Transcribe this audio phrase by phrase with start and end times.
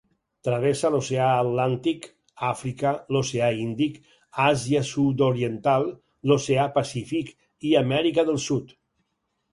[0.45, 2.07] Travessa l’oceà Atlàntic,
[2.47, 4.01] Àfrica, l’oceà Índic,
[4.47, 5.89] Àsia sud-oriental,
[6.33, 7.31] l’oceà Pacífic,
[7.73, 8.75] i Amèrica del Sud.